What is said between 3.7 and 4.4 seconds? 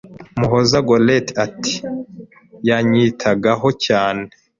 cyane,